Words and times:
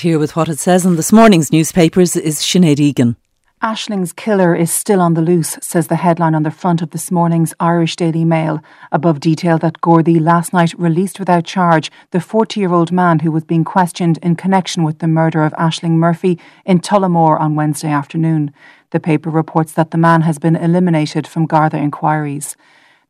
here 0.00 0.18
with 0.18 0.36
what 0.36 0.48
it 0.48 0.58
says 0.58 0.84
in 0.84 0.96
this 0.96 1.12
morning's 1.12 1.52
newspapers 1.52 2.16
is 2.16 2.38
Sinéad 2.38 2.78
Egan. 2.78 3.16
Ashling's 3.62 4.12
killer 4.12 4.54
is 4.54 4.70
still 4.70 5.02
on 5.02 5.12
the 5.12 5.20
loose, 5.20 5.58
says 5.60 5.88
the 5.88 5.96
headline 5.96 6.34
on 6.34 6.44
the 6.44 6.50
front 6.50 6.80
of 6.80 6.90
this 6.90 7.10
morning's 7.10 7.52
Irish 7.60 7.94
Daily 7.94 8.24
Mail, 8.24 8.62
above 8.90 9.20
detail 9.20 9.58
that 9.58 9.82
Gardaí 9.82 10.18
last 10.18 10.54
night 10.54 10.72
released 10.78 11.18
without 11.18 11.44
charge 11.44 11.90
the 12.10 12.20
40 12.20 12.58
year 12.58 12.72
old 12.72 12.90
man 12.90 13.18
who 13.18 13.30
was 13.30 13.44
being 13.44 13.64
questioned 13.64 14.18
in 14.22 14.34
connection 14.34 14.82
with 14.82 15.00
the 15.00 15.06
murder 15.06 15.44
of 15.44 15.52
Ashling 15.52 15.98
Murphy 15.98 16.38
in 16.64 16.80
Tullamore 16.80 17.38
on 17.38 17.54
Wednesday 17.54 17.90
afternoon. 17.90 18.52
The 18.92 19.00
paper 19.00 19.28
reports 19.28 19.72
that 19.74 19.90
the 19.90 19.98
man 19.98 20.22
has 20.22 20.38
been 20.38 20.56
eliminated 20.56 21.26
from 21.26 21.44
Garda 21.44 21.76
inquiries. 21.76 22.56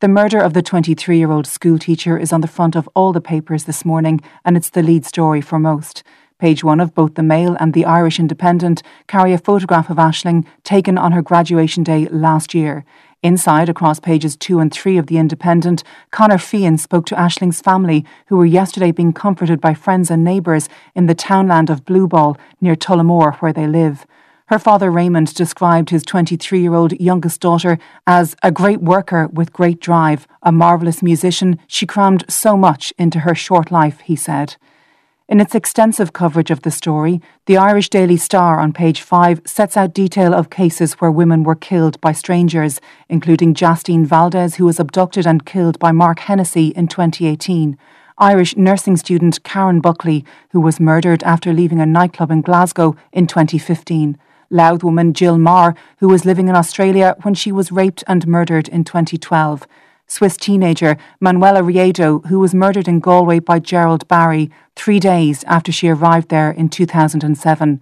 The 0.00 0.08
murder 0.08 0.38
of 0.38 0.54
the 0.54 0.62
23 0.62 1.18
year 1.18 1.30
old 1.30 1.46
schoolteacher 1.46 2.16
is 2.16 2.32
on 2.32 2.40
the 2.40 2.48
front 2.48 2.74
of 2.74 2.88
all 2.94 3.12
the 3.12 3.20
papers 3.20 3.64
this 3.64 3.84
morning, 3.84 4.22
and 4.46 4.56
it's 4.56 4.70
the 4.70 4.82
lead 4.82 5.04
story 5.04 5.42
for 5.42 5.58
most. 5.58 6.02
Page 6.38 6.62
one 6.62 6.78
of 6.78 6.94
both 6.94 7.16
the 7.16 7.22
Mail 7.24 7.56
and 7.58 7.74
the 7.74 7.84
Irish 7.84 8.20
Independent 8.20 8.80
carry 9.08 9.32
a 9.32 9.38
photograph 9.38 9.90
of 9.90 9.96
Ashling 9.96 10.46
taken 10.62 10.96
on 10.96 11.10
her 11.10 11.20
graduation 11.20 11.82
day 11.82 12.06
last 12.06 12.54
year. 12.54 12.84
Inside, 13.24 13.68
across 13.68 13.98
pages 13.98 14.36
two 14.36 14.60
and 14.60 14.72
three 14.72 14.96
of 14.96 15.08
the 15.08 15.18
Independent, 15.18 15.82
Conor 16.12 16.36
Feehan 16.36 16.78
spoke 16.78 17.06
to 17.06 17.16
Ashling's 17.18 17.60
family, 17.60 18.04
who 18.26 18.36
were 18.36 18.46
yesterday 18.46 18.92
being 18.92 19.12
comforted 19.12 19.60
by 19.60 19.74
friends 19.74 20.12
and 20.12 20.22
neighbours 20.22 20.68
in 20.94 21.06
the 21.06 21.14
townland 21.14 21.70
of 21.70 21.84
Blueball 21.84 22.38
near 22.60 22.76
Tullamore, 22.76 23.34
where 23.38 23.52
they 23.52 23.66
live. 23.66 24.06
Her 24.46 24.60
father 24.60 24.92
Raymond 24.92 25.34
described 25.34 25.90
his 25.90 26.04
23 26.04 26.60
year 26.60 26.74
old 26.74 26.92
youngest 27.00 27.40
daughter 27.40 27.80
as 28.06 28.36
a 28.44 28.52
great 28.52 28.80
worker 28.80 29.26
with 29.26 29.52
great 29.52 29.80
drive, 29.80 30.28
a 30.44 30.52
marvellous 30.52 31.02
musician. 31.02 31.58
She 31.66 31.84
crammed 31.84 32.24
so 32.28 32.56
much 32.56 32.92
into 32.96 33.20
her 33.20 33.34
short 33.34 33.72
life, 33.72 33.98
he 34.00 34.14
said. 34.14 34.54
In 35.28 35.40
its 35.40 35.54
extensive 35.54 36.14
coverage 36.14 36.50
of 36.50 36.62
the 36.62 36.70
story, 36.70 37.20
the 37.44 37.58
Irish 37.58 37.90
Daily 37.90 38.16
Star 38.16 38.60
on 38.60 38.72
page 38.72 39.02
5 39.02 39.42
sets 39.44 39.76
out 39.76 39.92
detail 39.92 40.32
of 40.32 40.48
cases 40.48 40.94
where 40.94 41.10
women 41.10 41.42
were 41.42 41.54
killed 41.54 42.00
by 42.00 42.12
strangers, 42.12 42.80
including 43.10 43.52
Jastine 43.52 44.06
Valdez, 44.06 44.54
who 44.54 44.64
was 44.64 44.80
abducted 44.80 45.26
and 45.26 45.44
killed 45.44 45.78
by 45.78 45.92
Mark 45.92 46.20
Hennessy 46.20 46.68
in 46.68 46.88
2018, 46.88 47.76
Irish 48.16 48.56
nursing 48.56 48.96
student 48.96 49.42
Karen 49.42 49.80
Buckley, 49.82 50.24
who 50.52 50.62
was 50.62 50.80
murdered 50.80 51.22
after 51.24 51.52
leaving 51.52 51.78
a 51.78 51.84
nightclub 51.84 52.30
in 52.30 52.40
Glasgow 52.40 52.96
in 53.12 53.26
2015, 53.26 54.16
Louth 54.48 54.82
woman 54.82 55.12
Jill 55.12 55.36
Meagher, 55.36 55.76
who 55.98 56.08
was 56.08 56.24
living 56.24 56.48
in 56.48 56.56
Australia 56.56 57.14
when 57.20 57.34
she 57.34 57.52
was 57.52 57.70
raped 57.70 58.02
and 58.06 58.26
murdered 58.26 58.66
in 58.66 58.82
2012, 58.82 59.66
Swiss 60.10 60.38
teenager 60.38 60.96
Manuela 61.20 61.60
Riedo, 61.60 62.24
who 62.28 62.40
was 62.40 62.54
murdered 62.54 62.88
in 62.88 62.98
Galway 62.98 63.40
by 63.40 63.58
Gerald 63.58 64.08
Barry 64.08 64.50
three 64.74 64.98
days 64.98 65.44
after 65.44 65.70
she 65.70 65.90
arrived 65.90 66.30
there 66.30 66.50
in 66.50 66.70
2007, 66.70 67.80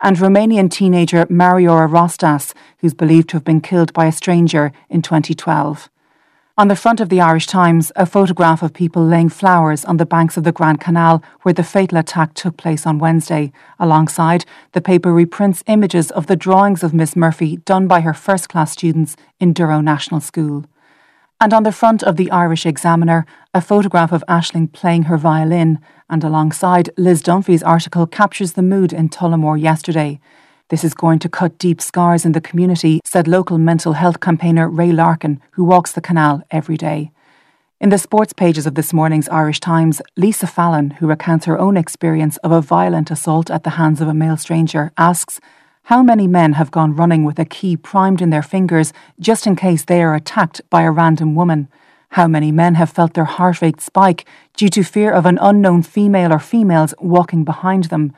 and 0.00 0.16
Romanian 0.16 0.70
teenager 0.70 1.26
Mariora 1.28 1.86
Rostas, 1.86 2.54
who's 2.78 2.94
believed 2.94 3.28
to 3.28 3.36
have 3.36 3.44
been 3.44 3.60
killed 3.60 3.92
by 3.92 4.06
a 4.06 4.12
stranger 4.12 4.72
in 4.88 5.02
2012. 5.02 5.90
On 6.56 6.68
the 6.68 6.76
front 6.76 6.98
of 6.98 7.10
the 7.10 7.20
Irish 7.20 7.46
Times, 7.46 7.92
a 7.94 8.06
photograph 8.06 8.62
of 8.62 8.72
people 8.72 9.04
laying 9.04 9.28
flowers 9.28 9.84
on 9.84 9.98
the 9.98 10.06
banks 10.06 10.38
of 10.38 10.44
the 10.44 10.52
Grand 10.52 10.80
Canal 10.80 11.22
where 11.42 11.52
the 11.52 11.62
fatal 11.62 11.98
attack 11.98 12.32
took 12.32 12.56
place 12.56 12.86
on 12.86 12.98
Wednesday. 12.98 13.52
Alongside, 13.78 14.46
the 14.72 14.80
paper 14.80 15.12
reprints 15.12 15.62
images 15.66 16.10
of 16.10 16.26
the 16.26 16.36
drawings 16.36 16.82
of 16.82 16.94
Miss 16.94 17.14
Murphy 17.14 17.58
done 17.58 17.86
by 17.86 18.00
her 18.00 18.14
first 18.14 18.48
class 18.48 18.72
students 18.72 19.14
in 19.38 19.52
Durrow 19.52 19.84
National 19.84 20.22
School 20.22 20.64
and 21.40 21.52
on 21.52 21.64
the 21.64 21.72
front 21.72 22.02
of 22.02 22.16
the 22.16 22.30
Irish 22.30 22.64
Examiner, 22.64 23.26
a 23.52 23.60
photograph 23.60 24.12
of 24.12 24.24
Ashling 24.28 24.72
playing 24.72 25.04
her 25.04 25.18
violin, 25.18 25.78
and 26.08 26.24
alongside, 26.24 26.90
Liz 26.96 27.22
Dunphy's 27.22 27.62
article 27.62 28.06
captures 28.06 28.52
the 28.52 28.62
mood 28.62 28.92
in 28.92 29.08
Tullamore 29.08 29.60
yesterday. 29.60 30.18
This 30.68 30.82
is 30.82 30.94
going 30.94 31.18
to 31.20 31.28
cut 31.28 31.58
deep 31.58 31.80
scars 31.80 32.24
in 32.24 32.32
the 32.32 32.40
community, 32.40 33.00
said 33.04 33.28
local 33.28 33.58
mental 33.58 33.92
health 33.92 34.20
campaigner 34.20 34.68
Ray 34.68 34.92
Larkin, 34.92 35.40
who 35.52 35.64
walks 35.64 35.92
the 35.92 36.00
canal 36.00 36.42
every 36.50 36.76
day. 36.76 37.12
In 37.80 37.90
the 37.90 37.98
sports 37.98 38.32
pages 38.32 38.66
of 38.66 38.74
this 38.74 38.94
morning's 38.94 39.28
Irish 39.28 39.60
Times, 39.60 40.00
Lisa 40.16 40.46
Fallon, 40.46 40.92
who 40.92 41.06
recounts 41.06 41.44
her 41.44 41.58
own 41.58 41.76
experience 41.76 42.38
of 42.38 42.50
a 42.50 42.62
violent 42.62 43.10
assault 43.10 43.50
at 43.50 43.64
the 43.64 43.70
hands 43.70 44.00
of 44.00 44.08
a 44.08 44.14
male 44.14 44.38
stranger, 44.38 44.90
asks, 44.96 45.38
how 45.86 46.02
many 46.02 46.26
men 46.26 46.54
have 46.54 46.72
gone 46.72 46.96
running 46.96 47.22
with 47.22 47.38
a 47.38 47.44
key 47.44 47.76
primed 47.76 48.20
in 48.20 48.30
their 48.30 48.42
fingers 48.42 48.92
just 49.20 49.46
in 49.46 49.54
case 49.54 49.84
they 49.84 50.02
are 50.02 50.16
attacked 50.16 50.60
by 50.68 50.82
a 50.82 50.90
random 50.90 51.36
woman? 51.36 51.68
How 52.08 52.26
many 52.26 52.50
men 52.50 52.74
have 52.74 52.90
felt 52.90 53.14
their 53.14 53.24
heart 53.24 53.62
rate 53.62 53.80
spike 53.80 54.26
due 54.56 54.68
to 54.70 54.82
fear 54.82 55.12
of 55.12 55.26
an 55.26 55.38
unknown 55.40 55.82
female 55.82 56.32
or 56.32 56.40
females 56.40 56.92
walking 56.98 57.44
behind 57.44 57.84
them? 57.84 58.12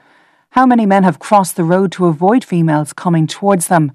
How 0.53 0.65
many 0.65 0.87
men 0.87 1.03
have 1.03 1.19
crossed 1.19 1.57
the 1.57 1.62
road 1.62 1.93
to 1.93 2.07
avoid 2.07 2.43
females 2.43 2.95
coming 2.95 3.27
towards 3.27 3.69
them? 3.69 3.93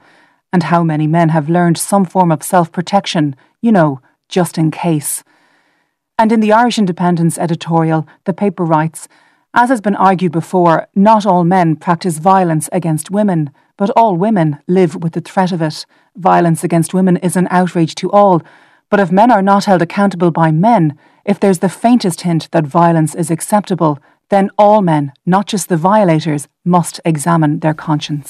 And 0.52 0.62
how 0.62 0.84
many 0.84 1.08
men 1.08 1.30
have 1.30 1.50
learned 1.50 1.80
some 1.80 2.06
form 2.06 2.32
of 2.32 2.44
self 2.44 2.72
protection, 2.72 3.36
you 3.60 3.72
know, 3.72 4.02
just 4.30 4.60
in 4.60 4.70
case? 4.70 5.24
And 6.20 6.32
in 6.32 6.42
the 6.42 6.54
Irish 6.54 6.78
Independent's 6.78 7.40
editorial, 7.40 8.06
the 8.26 8.34
paper 8.34 8.64
writes 8.64 9.08
As 9.56 9.70
has 9.70 9.82
been 9.82 9.96
argued 9.96 10.32
before, 10.32 10.88
not 10.96 11.26
all 11.26 11.44
men 11.44 11.76
practice 11.76 12.18
violence 12.18 12.70
against 12.72 13.12
women 13.12 13.52
but 13.78 13.90
all 13.92 14.16
women 14.16 14.60
live 14.68 14.96
with 14.96 15.14
the 15.14 15.22
threat 15.22 15.52
of 15.52 15.62
it. 15.62 15.86
Violence 16.16 16.64
against 16.64 16.94
women 16.94 17.18
is 17.18 17.36
an 17.36 17.48
outrage 17.50 17.96
to 17.96 18.12
all, 18.12 18.42
but 18.90 19.00
if 19.00 19.12
men 19.12 19.32
are 19.32 19.42
not 19.42 19.66
held 19.66 19.82
accountable 19.82 20.32
by 20.32 20.52
men, 20.52 20.98
if 21.26 21.40
there's 21.40 21.60
the 21.60 21.76
faintest 21.84 22.22
hint 22.22 22.50
that 22.52 22.66
violence 22.82 23.16
is 23.16 23.32
acceptable, 23.32 24.00
then 24.30 24.50
all 24.58 24.82
men, 24.82 25.12
not 25.26 25.48
just 25.48 25.70
the 25.70 25.78
violators, 25.78 26.48
must 26.64 27.00
examine 27.04 27.60
their 27.60 27.74
conscience. 27.74 28.30